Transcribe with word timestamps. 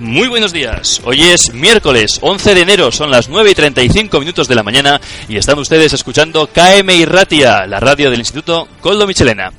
Muy 0.00 0.28
buenos 0.28 0.50
días. 0.50 1.02
Hoy 1.04 1.20
es 1.20 1.52
miércoles 1.52 2.20
11 2.22 2.54
de 2.54 2.62
enero, 2.62 2.90
son 2.90 3.10
las 3.10 3.28
9 3.28 3.50
y 3.50 3.54
35 3.54 4.18
minutos 4.18 4.48
de 4.48 4.54
la 4.54 4.62
mañana 4.62 4.98
y 5.28 5.36
están 5.36 5.58
ustedes 5.58 5.92
escuchando 5.92 6.46
KM 6.46 6.90
Irratia, 6.90 7.66
la 7.66 7.80
radio 7.80 8.10
del 8.10 8.20
Instituto 8.20 8.66
Coldo 8.80 9.06
Michelena. 9.06 9.52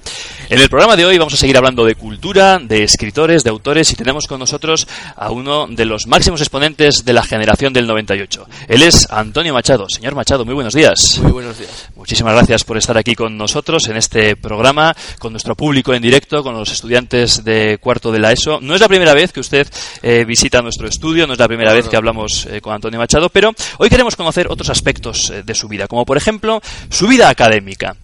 En 0.52 0.60
el 0.60 0.68
programa 0.68 0.98
de 0.98 1.06
hoy 1.06 1.18
vamos 1.18 1.34
a 1.34 1.38
seguir 1.38 1.56
hablando 1.56 1.86
de 1.86 1.96
cultura, 1.96 2.60
de 2.60 2.84
escritores, 2.84 3.46
de 3.46 3.50
autores 3.50 3.90
y 3.94 3.96
tenemos 3.96 4.28
con 4.28 4.38
nosotros 4.38 4.86
a 5.16 5.32
uno 5.32 5.66
de 5.66 5.86
los 5.86 6.08
máximos 6.08 6.42
exponentes 6.42 7.06
de 7.06 7.14
la 7.14 7.24
generación 7.24 7.72
del 7.72 7.88
98. 7.88 8.48
Él 8.68 8.82
es 8.82 9.10
Antonio 9.10 9.54
Machado. 9.54 9.88
Señor 9.88 10.14
Machado, 10.14 10.44
muy 10.44 10.54
buenos 10.54 10.74
días. 10.74 11.20
Muy 11.24 11.32
buenos 11.32 11.58
días. 11.58 11.88
Muchísimas 11.96 12.34
gracias 12.34 12.66
por 12.66 12.76
estar 12.76 12.98
aquí 12.98 13.16
con 13.16 13.38
nosotros 13.38 13.88
en 13.88 13.96
este 13.96 14.36
programa, 14.36 14.94
con 15.20 15.32
nuestro 15.32 15.56
público 15.56 15.94
en 15.94 16.02
directo, 16.02 16.44
con 16.44 16.54
los 16.54 16.70
estudiantes 16.70 17.46
de 17.46 17.78
cuarto 17.78 18.12
de 18.12 18.20
la 18.20 18.34
ESO. 18.34 18.60
No 18.60 18.76
es 18.76 18.82
la 18.82 18.90
primera 18.90 19.14
vez 19.14 19.32
que 19.32 19.40
usted 19.40 19.66
eh, 20.04 20.26
visita 20.26 20.62
nuestro 20.62 20.86
estudio, 20.86 21.28
no 21.28 21.32
es 21.32 21.40
la 21.40 21.48
primera 21.48 21.72
vez 21.72 21.88
que 21.88 21.96
hablamos 21.96 22.46
eh, 22.48 22.60
con 22.60 22.74
Antonio 22.74 23.00
Machado, 23.00 23.30
pero 23.30 23.54
hoy 23.78 23.88
queremos 23.88 24.18
conocer 24.18 24.48
otros 24.50 24.70
aspectos 24.70 25.30
eh, 25.30 25.44
de 25.44 25.56
su 25.56 25.70
vida, 25.70 25.88
como 25.88 26.04
por 26.04 26.18
ejemplo 26.18 26.62
su 26.90 27.08
vida 27.08 27.30
académica. 27.30 27.96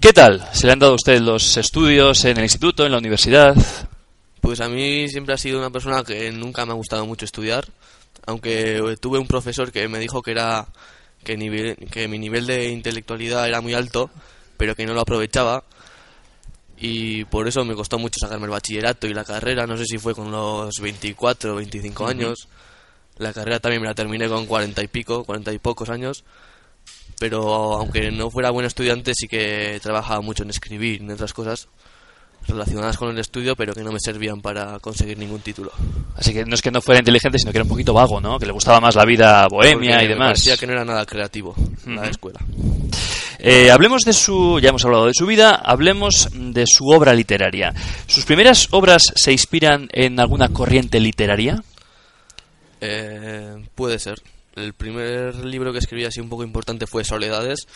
¿Qué 0.00 0.12
tal? 0.12 0.48
¿Se 0.52 0.66
le 0.66 0.72
han 0.72 0.78
dado 0.78 0.92
a 0.92 0.96
usted 0.96 1.20
los 1.20 1.56
estudios 1.56 2.24
en 2.24 2.38
el 2.38 2.44
instituto, 2.44 2.86
en 2.86 2.92
la 2.92 2.98
universidad? 2.98 3.54
Pues 4.40 4.60
a 4.60 4.68
mí 4.68 5.08
siempre 5.08 5.34
ha 5.34 5.38
sido 5.38 5.58
una 5.58 5.70
persona 5.70 6.02
que 6.02 6.30
nunca 6.32 6.64
me 6.66 6.72
ha 6.72 6.76
gustado 6.76 7.06
mucho 7.06 7.24
estudiar, 7.24 7.66
aunque 8.26 8.96
tuve 9.00 9.18
un 9.18 9.26
profesor 9.26 9.72
que 9.72 9.88
me 9.88 9.98
dijo 9.98 10.22
que 10.22 10.32
era 10.32 10.66
que, 11.22 11.36
nivel, 11.36 11.76
que 11.90 12.08
mi 12.08 12.18
nivel 12.18 12.46
de 12.46 12.68
intelectualidad 12.68 13.48
era 13.48 13.60
muy 13.60 13.74
alto, 13.74 14.10
pero 14.56 14.74
que 14.74 14.86
no 14.86 14.94
lo 14.94 15.00
aprovechaba 15.00 15.64
y 16.76 17.24
por 17.26 17.46
eso 17.46 17.64
me 17.64 17.74
costó 17.74 17.98
mucho 17.98 18.18
sacarme 18.20 18.46
el 18.46 18.50
bachillerato 18.50 19.06
y 19.06 19.14
la 19.14 19.24
carrera, 19.24 19.66
no 19.66 19.76
sé 19.76 19.86
si 19.86 19.98
fue 19.98 20.14
con 20.14 20.30
los 20.30 20.80
24 20.80 21.52
o 21.52 21.56
25 21.56 22.06
años. 22.06 22.48
La 23.16 23.32
carrera 23.32 23.60
también 23.60 23.80
me 23.80 23.88
la 23.88 23.94
terminé 23.94 24.28
con 24.28 24.46
40 24.46 24.82
y 24.82 24.88
pico, 24.88 25.24
40 25.24 25.52
y 25.52 25.58
pocos 25.58 25.88
años. 25.88 26.24
Pero 27.18 27.74
aunque 27.74 28.10
no 28.10 28.30
fuera 28.30 28.50
buen 28.50 28.66
estudiante, 28.66 29.12
sí 29.14 29.28
que 29.28 29.78
trabajaba 29.82 30.20
mucho 30.20 30.42
en 30.42 30.50
escribir, 30.50 31.00
en 31.00 31.10
otras 31.10 31.32
cosas 31.32 31.68
relacionadas 32.46 32.98
con 32.98 33.08
el 33.10 33.18
estudio, 33.18 33.56
pero 33.56 33.72
que 33.72 33.82
no 33.82 33.90
me 33.90 33.98
servían 33.98 34.42
para 34.42 34.78
conseguir 34.78 35.16
ningún 35.18 35.40
título. 35.40 35.72
Así 36.16 36.34
que 36.34 36.44
no 36.44 36.54
es 36.54 36.60
que 36.60 36.70
no 36.70 36.82
fuera 36.82 36.98
inteligente, 36.98 37.38
sino 37.38 37.50
que 37.52 37.58
era 37.58 37.62
un 37.62 37.70
poquito 37.70 37.94
vago, 37.94 38.20
¿no? 38.20 38.38
Que 38.38 38.44
le 38.46 38.52
gustaba 38.52 38.80
más 38.80 38.94
la 38.94 39.04
vida 39.06 39.46
bohemia 39.48 39.92
Porque 39.92 40.04
y 40.04 40.08
demás. 40.08 40.28
parecía 40.28 40.56
que 40.58 40.66
no 40.66 40.72
era 40.72 40.84
nada 40.84 41.06
creativo 41.06 41.54
la 41.86 42.06
escuela. 42.08 42.40
Eh, 43.38 43.70
hablemos 43.70 44.02
de 44.02 44.12
su, 44.12 44.58
ya 44.60 44.70
hemos 44.70 44.84
hablado 44.84 45.06
de 45.06 45.14
su 45.14 45.26
vida, 45.26 45.54
hablemos 45.54 46.28
de 46.32 46.66
su 46.66 46.88
obra 46.88 47.14
literaria. 47.14 47.72
¿Sus 48.06 48.24
primeras 48.24 48.68
obras 48.72 49.02
se 49.14 49.32
inspiran 49.32 49.88
en 49.92 50.20
alguna 50.20 50.48
corriente 50.50 51.00
literaria? 51.00 51.62
Eh, 52.80 53.54
puede 53.74 53.98
ser. 53.98 54.20
El 54.56 54.72
primer 54.72 55.44
libro 55.44 55.72
que 55.72 55.78
escribí 55.78 56.04
así 56.04 56.20
un 56.20 56.28
poco 56.28 56.44
importante 56.44 56.86
fue 56.86 57.04
Soledades 57.04 57.66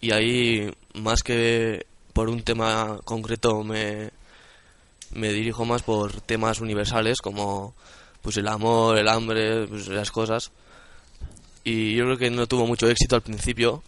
y 0.00 0.12
ahí 0.12 0.70
más 0.94 1.22
que 1.22 1.86
por 2.12 2.28
un 2.28 2.42
tema 2.42 2.98
concreto 3.04 3.62
me, 3.62 4.10
me 5.12 5.32
dirijo 5.32 5.64
más 5.64 5.82
por 5.82 6.20
temas 6.20 6.60
universales 6.60 7.18
como 7.18 7.74
pues 8.22 8.36
el 8.36 8.48
amor, 8.48 8.98
el 8.98 9.08
hambre, 9.08 9.66
pues, 9.66 9.88
las 9.88 10.10
cosas. 10.10 10.50
Y 11.64 11.94
yo 11.94 12.04
creo 12.04 12.18
que 12.18 12.30
no 12.30 12.46
tuvo 12.46 12.66
mucho 12.66 12.88
éxito 12.88 13.16
al 13.16 13.22
principio, 13.22 13.82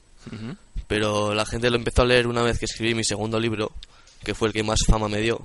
pero 0.87 1.35
la 1.35 1.47
gente 1.47 1.71
lo 1.71 1.77
empezó 1.77 2.03
a 2.03 2.07
leer 2.07 2.27
una 2.27 2.43
vez 2.43 2.59
que 2.59 2.67
escribí 2.67 2.95
mi 2.95 3.05
segundo 3.05 3.41
libro, 3.41 3.73
que 4.23 4.35
fue 4.35 4.49
el 4.49 4.55
que 4.55 4.63
más 4.63 4.81
fama 4.87 5.09
me 5.09 5.21
dio. 5.21 5.41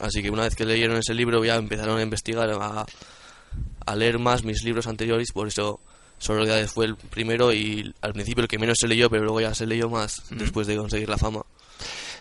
Así 0.00 0.22
que 0.22 0.30
una 0.30 0.44
vez 0.44 0.54
que 0.54 0.64
leyeron 0.64 0.96
ese 0.96 1.14
libro 1.14 1.44
ya 1.44 1.56
empezaron 1.56 1.98
a 1.98 2.02
investigar, 2.02 2.48
a, 2.50 2.86
a 3.86 3.96
leer 3.96 4.18
más 4.18 4.44
mis 4.44 4.64
libros 4.64 4.86
anteriores, 4.86 5.32
por 5.32 5.48
eso 5.48 5.80
Soledades 6.22 6.70
fue 6.70 6.86
el 6.86 6.94
primero 6.94 7.52
y 7.52 7.92
al 8.00 8.12
principio 8.12 8.42
el 8.42 8.48
que 8.48 8.56
menos 8.56 8.78
se 8.80 8.86
leyó, 8.86 9.10
pero 9.10 9.24
luego 9.24 9.40
ya 9.40 9.54
se 9.54 9.66
leyó 9.66 9.90
más 9.90 10.22
después 10.30 10.68
de 10.68 10.76
conseguir 10.76 11.08
la 11.08 11.18
fama. 11.18 11.42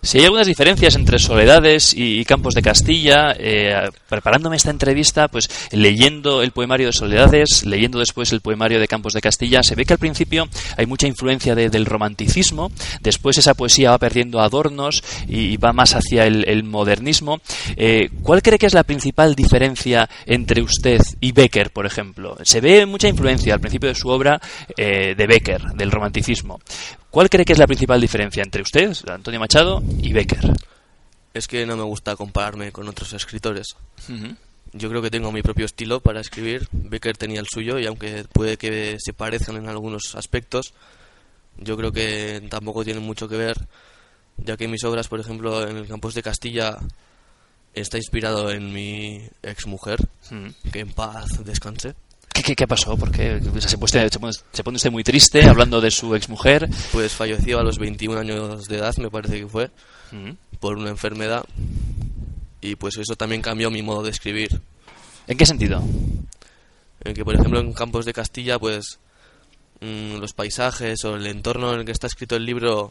Si 0.04 0.18
hay 0.18 0.26
algunas 0.26 0.48
diferencias 0.48 0.96
entre 0.96 1.20
Soledades 1.20 1.94
y, 1.96 2.26
Campos 2.26 2.56
de 2.56 2.64
Castilla, 2.64 3.36
eh, 3.38 3.88
preparándome 4.10 4.56
esta 4.56 4.72
entrevista, 4.72 5.28
pues 5.28 5.48
leyendo 5.72 6.42
el 6.42 6.52
poemario 6.52 6.88
de 6.88 6.94
Soledades, 6.94 7.64
leyendo 7.68 8.00
después 8.00 8.32
el 8.32 8.42
poemario 8.42 8.80
de 8.80 8.88
Campos 8.88 9.14
de 9.14 9.22
Castilla, 9.22 9.62
se 9.62 9.76
ve 9.76 9.86
que 9.86 9.94
al 9.94 10.00
principio 10.00 10.48
hay 10.76 10.88
mucha 10.88 11.06
influencia 11.06 11.54
de- 11.54 11.70
del 11.70 11.86
romanticismo, 11.86 12.72
después 13.02 13.38
esa 13.38 13.54
poesía 13.54 13.92
va 13.92 14.00
perdiendo 14.00 14.40
adornos 14.42 15.04
y, 15.28 15.56
va 15.58 15.72
más 15.72 15.94
hacia 15.94 16.26
el, 16.26 16.46
el 16.50 16.64
modernismo. 16.64 17.40
Eh, 17.78 18.10
¿Cuál 18.24 18.42
cree 18.42 18.58
que 18.58 18.66
es 18.66 18.74
la 18.74 18.84
principal 18.84 19.36
diferencia 19.36 20.10
entre 20.26 20.64
usted 20.64 21.00
y 21.20 21.32
Becker, 21.32 21.70
por 21.70 21.86
ejemplo? 21.86 22.38
Se 22.42 22.60
ve 22.60 22.88
mucha 22.88 23.08
influencia 23.08 23.54
al 23.54 23.60
principio 23.60 23.90
de 23.90 23.96
su 23.96 24.10
obra 24.10 24.42
eh, 24.76 25.14
de 25.16 25.28
Becker, 25.28 25.62
del 25.76 25.92
romanticismo. 25.92 26.60
¿Cuál 27.12 27.30
cree 27.30 27.46
que 27.46 27.54
es 27.54 27.60
la 27.60 27.68
principal 27.68 28.00
diferencia 28.00 28.42
entre 28.42 28.62
usted, 28.62 28.94
Antonio 29.10 29.40
Machado, 29.40 29.84
y 30.02 30.14
Becker? 30.14 30.54
Es 31.34 31.48
que 31.48 31.66
no 31.66 31.76
me 31.78 31.84
gusta 31.84 32.16
compararme 32.16 32.72
con 32.72 32.88
otros 32.88 33.14
escritores. 33.14 33.76
Yo 34.74 34.90
creo 34.90 35.02
que 35.02 35.12
tengo 35.12 35.32
mi 35.32 35.42
propio 35.42 35.66
estilo 35.66 36.00
para 36.00 36.22
escribir. 36.22 36.68
Becker 36.72 37.18
tenía 37.18 37.42
el 37.42 37.48
suyo 37.52 37.78
y 37.80 37.86
aunque 37.86 38.24
puede 38.32 38.58
que 38.58 38.96
se 39.00 39.12
parezcan 39.14 39.58
en 39.58 39.68
algunos 39.68 40.16
aspectos, 40.16 40.74
yo 41.58 41.76
creo 41.76 41.92
que 41.92 42.48
tampoco 42.50 42.84
tienen 42.86 43.04
mucho 43.04 43.28
que 43.28 43.36
ver, 43.38 43.58
ya 44.38 44.56
que 44.56 44.70
mis 44.70 44.84
obras, 44.86 45.10
por 45.10 45.20
ejemplo, 45.20 45.68
en 45.68 45.76
el 45.78 45.88
Campos 45.88 46.14
de 46.14 46.24
Castilla 46.24 46.78
está 47.74 47.98
inspirado 47.98 48.50
en 48.52 48.72
mi 48.74 49.22
exmujer, 49.44 50.00
Mm. 50.30 50.70
que 50.72 50.80
en 50.80 50.92
paz 50.94 51.44
descanse. 51.44 51.94
¿Qué, 52.42 52.48
qué, 52.48 52.56
qué 52.56 52.68
pasó? 52.68 52.98
Porque 52.98 53.40
se, 53.60 53.78
pone, 53.78 54.10
se, 54.10 54.20
pone, 54.20 54.34
se 54.52 54.64
pone 54.64 54.76
usted 54.78 54.92
muy 54.92 55.04
triste 55.04 55.46
hablando 55.46 55.80
de 55.82 55.92
su 55.92 56.16
exmujer. 56.16 56.68
Pues 56.92 57.14
falleció 57.14 57.60
a 57.60 57.64
los 57.64 57.78
21 57.78 58.20
años 58.20 58.66
de 58.66 58.78
edad, 58.78 58.96
me 58.98 59.10
parece 59.12 59.40
que 59.40 59.48
fue, 59.48 59.70
Mm. 60.12 60.32
por 60.60 60.78
una 60.78 60.90
enfermedad. 60.90 61.46
Y 62.60 62.76
pues 62.76 62.98
eso 62.98 63.16
también 63.16 63.42
cambió 63.42 63.72
mi 63.72 63.82
modo 63.82 64.04
de 64.04 64.10
escribir. 64.12 64.62
¿En 65.28 65.38
qué 65.38 65.46
sentido? 65.46 65.82
en 67.04 67.14
que 67.16 67.24
por 67.26 67.34
ejemplo 67.34 67.60
en 67.60 67.74
Campos 67.74 68.06
de 68.06 68.14
Castilla 68.14 68.60
pues 68.60 69.00
mm, 69.80 70.18
los 70.18 70.34
paisajes 70.34 71.04
o 71.06 71.16
el 71.16 71.26
entorno 71.26 71.74
en 71.74 71.80
el 71.80 71.86
que 71.86 71.92
está 71.92 72.06
escrito 72.06 72.36
el 72.36 72.46
libro 72.46 72.90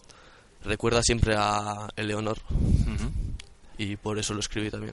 recuerda 0.64 1.00
siempre 1.02 1.34
a 1.38 1.88
Eleonor 1.94 2.38
Ujú. 2.50 3.09
Y 3.82 3.96
por 3.96 4.18
eso 4.18 4.34
lo 4.34 4.40
escribí 4.40 4.70
también. 4.70 4.92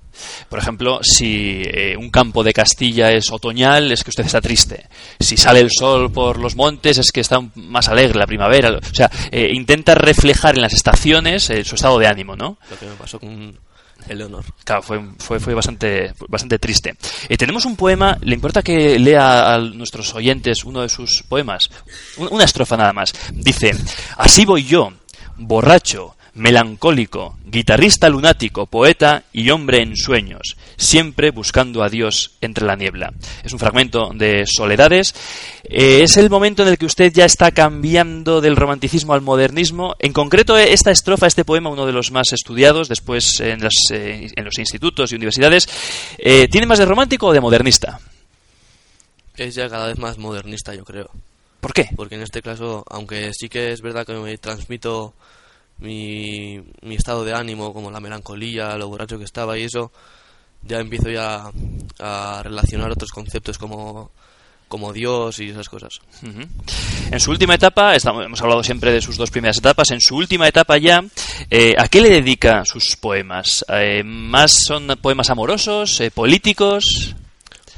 Por 0.49 0.59
ejemplo, 0.59 0.99
si 1.03 1.61
eh, 1.65 1.95
un 1.97 2.09
campo 2.09 2.43
de 2.43 2.53
Castilla 2.53 3.11
es 3.11 3.31
otoñal, 3.31 3.91
es 3.91 4.03
que 4.03 4.11
usted 4.11 4.25
está 4.25 4.39
triste. 4.41 4.87
Si 5.19 5.35
sale 5.37 5.59
el 5.59 5.69
sol 5.71 6.11
por 6.11 6.39
los 6.39 6.55
montes, 6.55 6.97
es 6.97 7.11
que 7.11 7.19
está 7.21 7.39
más 7.55 7.89
alegre 7.89 8.17
la 8.17 8.27
primavera. 8.27 8.71
O 8.77 8.95
sea, 8.95 9.09
eh, 9.31 9.49
intenta 9.53 9.93
reflejar 9.95 10.55
en 10.55 10.61
las 10.61 10.73
estaciones 10.73 11.49
eh, 11.49 11.63
su 11.65 11.75
estado 11.75 11.99
de 11.99 12.07
ánimo, 12.07 12.35
¿no? 12.35 12.57
Lo 12.69 12.77
que 12.79 12.85
me 12.85 12.93
pasó 12.95 13.19
con 13.19 13.59
Eleonor. 14.07 14.45
Claro, 14.63 14.81
fue, 14.83 15.01
fue, 15.17 15.39
fue 15.39 15.53
bastante, 15.53 16.13
bastante 16.29 16.57
triste. 16.59 16.95
Eh, 17.27 17.35
tenemos 17.35 17.65
un 17.65 17.75
poema, 17.75 18.17
¿le 18.21 18.35
importa 18.35 18.61
que 18.61 18.97
lea 18.99 19.53
a 19.55 19.59
nuestros 19.59 20.13
oyentes 20.15 20.63
uno 20.63 20.81
de 20.81 20.89
sus 20.89 21.23
poemas? 21.27 21.69
Un- 22.17 22.29
una 22.31 22.45
estrofa 22.45 22.77
nada 22.77 22.93
más. 22.93 23.13
Dice, 23.33 23.71
así 24.17 24.45
voy 24.45 24.63
yo, 24.63 24.93
borracho, 25.35 26.15
melancólico, 26.37 27.37
guitarrista 27.45 28.09
lunático, 28.09 28.67
poeta 28.67 29.23
y 29.33 29.49
hombre 29.49 29.81
en 29.81 29.97
sueños, 29.97 30.55
siempre 30.77 31.31
buscando 31.31 31.83
a 31.83 31.89
Dios 31.89 32.37
entre 32.41 32.65
la 32.65 32.75
niebla. 32.75 33.13
Es 33.43 33.51
un 33.51 33.59
fragmento 33.59 34.11
de 34.13 34.45
Soledades. 34.45 35.13
Eh, 35.63 36.01
es 36.03 36.15
el 36.17 36.29
momento 36.29 36.63
en 36.63 36.69
el 36.69 36.77
que 36.77 36.85
usted 36.85 37.11
ya 37.11 37.25
está 37.25 37.51
cambiando 37.51 38.39
del 38.39 38.55
romanticismo 38.55 39.13
al 39.13 39.21
modernismo. 39.21 39.95
En 39.99 40.13
concreto, 40.13 40.57
eh, 40.57 40.73
esta 40.73 40.91
estrofa, 40.91 41.27
este 41.27 41.43
poema, 41.43 41.69
uno 41.69 41.85
de 41.85 41.93
los 41.93 42.11
más 42.11 42.31
estudiados 42.31 42.87
después 42.87 43.39
en, 43.39 43.63
las, 43.63 43.73
eh, 43.91 44.29
en 44.35 44.45
los 44.45 44.57
institutos 44.59 45.11
y 45.11 45.15
universidades, 45.15 45.67
eh, 46.17 46.47
¿tiene 46.47 46.67
más 46.67 46.79
de 46.79 46.85
romántico 46.85 47.27
o 47.27 47.33
de 47.33 47.41
modernista? 47.41 47.99
Es 49.35 49.55
ya 49.55 49.69
cada 49.69 49.87
vez 49.87 49.97
más 49.97 50.17
modernista 50.17 50.73
yo 50.73 50.83
creo. 50.83 51.09
¿Por 51.59 51.73
qué? 51.73 51.89
Porque 51.95 52.15
en 52.15 52.21
este 52.21 52.41
caso, 52.41 52.83
aunque 52.89 53.31
sí 53.33 53.49
que 53.49 53.71
es 53.71 53.81
verdad 53.81 54.05
que 54.05 54.13
me 54.13 54.37
transmito 54.37 55.13
mi, 55.79 56.59
mi 56.81 56.95
estado 56.95 57.23
de 57.23 57.33
ánimo, 57.33 57.73
como 57.73 57.91
la 57.91 57.99
melancolía, 57.99 58.77
lo 58.77 58.87
borracho 58.87 59.17
que 59.17 59.23
estaba 59.25 59.57
y 59.57 59.63
eso, 59.63 59.91
ya 60.63 60.79
empiezo 60.79 61.09
ya 61.09 61.51
a 61.99 62.41
relacionar 62.43 62.91
otros 62.91 63.11
conceptos 63.11 63.57
como 63.57 64.11
como 64.67 64.91
Dios 64.91 65.39
y 65.39 65.47
esas 65.51 65.69
cosas. 65.69 66.01
En 67.09 67.19
su 67.21 67.31
última 67.31 67.55
etapa, 67.55 67.95
estamos- 67.95 68.25
hemos 68.25 68.41
hablado 68.41 68.61
siempre 68.63 68.91
de 68.91 69.01
sus 69.01 69.15
dos 69.15 69.31
primeras 69.31 69.59
etapas, 69.59 69.91
en 69.91 70.01
su 70.01 70.17
última 70.17 70.45
etapa 70.45 70.77
ya, 70.77 71.05
eh, 71.49 71.73
¿a 71.77 71.87
qué 71.87 72.01
le 72.01 72.09
dedica 72.09 72.65
sus 72.65 72.97
poemas? 72.97 73.63
Eh, 73.69 74.03
¿Más 74.03 74.51
son 74.67 74.87
poemas 75.01 75.29
amorosos, 75.29 76.01
eh, 76.01 76.11
políticos? 76.11 77.15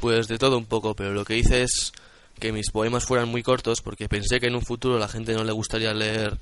Pues 0.00 0.26
de 0.26 0.36
todo 0.36 0.58
un 0.58 0.64
poco, 0.64 0.96
pero 0.96 1.12
lo 1.12 1.24
que 1.24 1.36
hice 1.38 1.62
es 1.62 1.92
que 2.40 2.50
mis 2.50 2.72
poemas 2.72 3.04
fueran 3.04 3.28
muy 3.28 3.44
cortos 3.44 3.82
porque 3.82 4.08
pensé 4.08 4.40
que 4.40 4.48
en 4.48 4.56
un 4.56 4.62
futuro 4.62 4.98
la 4.98 5.06
gente 5.06 5.32
no 5.34 5.44
le 5.44 5.52
gustaría 5.52 5.94
leer 5.94 6.38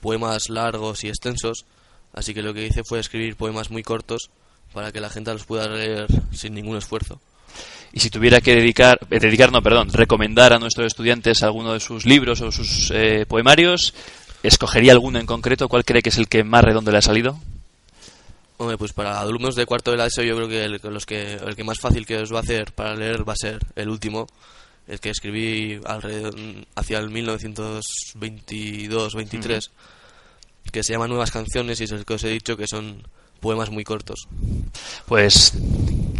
poemas 0.00 0.48
largos 0.50 1.04
y 1.04 1.08
extensos, 1.08 1.64
así 2.12 2.34
que 2.34 2.42
lo 2.42 2.54
que 2.54 2.66
hice 2.66 2.82
fue 2.84 3.00
escribir 3.00 3.36
poemas 3.36 3.70
muy 3.70 3.82
cortos 3.82 4.30
para 4.72 4.92
que 4.92 5.00
la 5.00 5.10
gente 5.10 5.32
los 5.32 5.44
pueda 5.44 5.68
leer 5.68 6.06
sin 6.32 6.54
ningún 6.54 6.76
esfuerzo. 6.76 7.20
Y 7.92 8.00
si 8.00 8.10
tuviera 8.10 8.40
que 8.40 8.54
dedicar, 8.54 8.98
eh, 9.10 9.18
dedicar, 9.18 9.50
no, 9.50 9.62
perdón, 9.62 9.90
recomendar 9.92 10.52
a 10.52 10.58
nuestros 10.58 10.86
estudiantes 10.86 11.42
alguno 11.42 11.72
de 11.72 11.80
sus 11.80 12.04
libros 12.04 12.40
o 12.42 12.52
sus 12.52 12.90
eh, 12.94 13.24
poemarios, 13.26 13.94
¿escogería 14.42 14.92
alguno 14.92 15.18
en 15.18 15.26
concreto? 15.26 15.68
¿Cuál 15.68 15.84
cree 15.84 16.02
que 16.02 16.10
es 16.10 16.18
el 16.18 16.28
que 16.28 16.44
más 16.44 16.62
redondo 16.62 16.90
le 16.90 16.98
ha 16.98 17.02
salido? 17.02 17.38
Hombre, 18.58 18.76
pues 18.76 18.92
para 18.92 19.20
alumnos 19.20 19.54
de 19.54 19.66
cuarto 19.66 19.92
de 19.92 19.96
la 19.96 20.06
ESO 20.06 20.22
yo 20.22 20.34
creo 20.34 20.48
que 20.48 20.64
el, 20.64 20.80
los 20.82 21.06
que 21.06 21.34
el 21.34 21.54
que 21.54 21.64
más 21.64 21.78
fácil 21.78 22.04
que 22.04 22.18
os 22.18 22.32
va 22.32 22.38
a 22.38 22.42
hacer 22.42 22.72
para 22.72 22.94
leer 22.96 23.26
va 23.26 23.32
a 23.32 23.36
ser 23.36 23.60
el 23.76 23.88
último, 23.88 24.26
el 24.88 24.98
que 25.00 25.10
escribí 25.10 25.80
alrededor, 25.84 26.34
hacia 26.74 26.98
el 26.98 27.10
1922-23, 27.10 29.70
que 30.72 30.82
se 30.82 30.94
llama 30.94 31.06
Nuevas 31.06 31.30
Canciones 31.30 31.80
y 31.80 31.84
es 31.84 31.92
el 31.92 32.04
que 32.04 32.14
os 32.14 32.24
he 32.24 32.30
dicho 32.30 32.56
que 32.56 32.66
son 32.66 33.04
poemas 33.40 33.70
muy 33.70 33.84
cortos. 33.84 34.26
Pues 35.06 35.52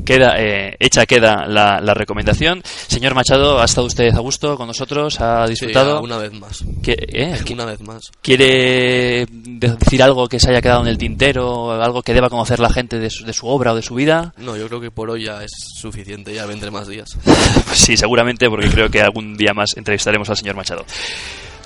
queda 0.04 0.36
eh, 0.38 0.76
hecha 0.80 1.04
queda 1.06 1.46
la, 1.46 1.80
la 1.80 1.94
recomendación. 1.94 2.62
Señor 2.86 3.14
Machado, 3.14 3.60
¿ha 3.60 3.64
estado 3.64 3.86
usted 3.86 4.14
a 4.14 4.20
gusto 4.20 4.56
con 4.56 4.66
nosotros? 4.66 5.20
¿Ha 5.20 5.44
Sí, 5.46 5.50
disfrutado? 5.50 6.00
una 6.00 6.16
vez 6.18 6.32
más. 6.32 6.64
¿Qué- 6.82 6.96
eh? 7.12 7.38
¿Qué- 7.44 7.54
Una 7.54 7.64
vez 7.66 7.80
más. 7.80 8.10
¿Quiere 8.22 9.26
decir 9.30 10.02
algo 10.02 10.28
que 10.28 10.40
se 10.40 10.50
haya 10.50 10.62
quedado 10.62 10.82
en 10.82 10.88
el 10.88 10.98
tintero? 10.98 11.72
¿Algo 11.72 12.02
que 12.02 12.14
deba 12.14 12.30
conocer 12.30 12.58
la 12.60 12.70
gente 12.70 12.98
de 12.98 13.10
su, 13.10 13.24
de 13.24 13.32
su 13.32 13.46
obra 13.48 13.72
o 13.72 13.76
de 13.76 13.82
su 13.82 13.94
vida? 13.94 14.32
No, 14.38 14.56
yo 14.56 14.66
creo 14.68 14.80
que 14.80 14.90
por 14.90 15.10
hoy 15.10 15.24
ya 15.24 15.42
es 15.44 15.50
suficiente, 15.78 16.32
ya 16.34 16.46
vendré 16.46 16.70
más 16.70 16.88
días. 16.88 17.08
Pues 17.68 17.78
sí, 17.80 17.96
seguramente, 17.96 18.48
porque 18.48 18.70
creo 18.70 18.88
que 18.90 19.02
algún 19.02 19.36
día 19.36 19.52
más 19.52 19.76
entrevistaremos 19.76 20.28
al 20.30 20.36
señor 20.38 20.56
Machado. 20.56 20.84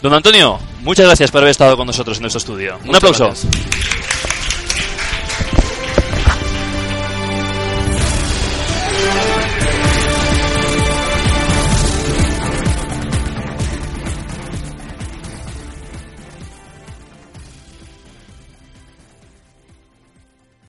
Don 0.03 0.13
Antonio, 0.13 0.59
muchas 0.83 1.07
gracias 1.07 1.31
por 1.31 1.43
haber 1.43 1.53
estado 1.53 1.77
con 1.77 1.87
nosotros 1.87 2.17
en 2.19 2.23
nuestro 2.23 2.39
estudio. 2.39 2.77
Un 2.81 2.87
Muchas 2.89 3.05
aplauso. 3.05 3.25
gracias. 3.27 4.02